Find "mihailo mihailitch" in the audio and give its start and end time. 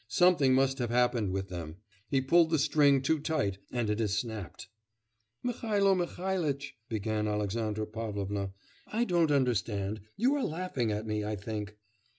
5.45-6.73